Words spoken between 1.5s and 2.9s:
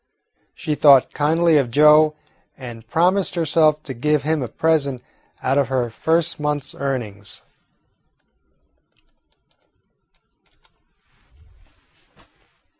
of Joe, and